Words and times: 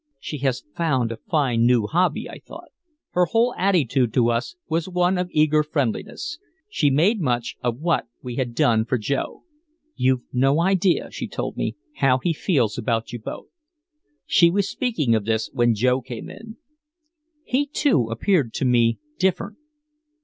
"She 0.19 0.39
has 0.39 0.63
found 0.75 1.11
a 1.11 1.17
fine 1.29 1.67
new 1.67 1.85
hobby," 1.85 2.27
I 2.27 2.39
thought. 2.39 2.69
Her 3.11 3.25
whole 3.25 3.53
attitude 3.55 4.15
to 4.15 4.31
us 4.31 4.55
was 4.67 4.89
one 4.89 5.19
of 5.19 5.29
eager 5.29 5.61
friendliness. 5.61 6.39
She 6.67 6.89
made 6.89 7.21
much 7.21 7.55
of 7.63 7.79
what 7.81 8.07
we 8.19 8.37
had 8.37 8.55
done 8.55 8.83
for 8.83 8.97
Joe. 8.97 9.43
"You've 9.95 10.23
no 10.33 10.59
idea," 10.59 11.11
she 11.11 11.27
told 11.27 11.55
me, 11.55 11.75
"how 11.97 12.17
he 12.17 12.33
feels 12.33 12.79
about 12.79 13.13
you 13.13 13.19
both." 13.19 13.49
She 14.25 14.49
was 14.49 14.67
speaking 14.67 15.13
of 15.13 15.25
this 15.25 15.51
when 15.53 15.75
Joe 15.75 16.01
came 16.01 16.31
in. 16.31 16.57
He, 17.43 17.67
too, 17.67 18.09
appeared 18.09 18.53
to 18.55 18.65
me 18.65 18.97
different. 19.19 19.59